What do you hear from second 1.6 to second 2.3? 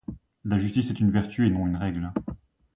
une règle.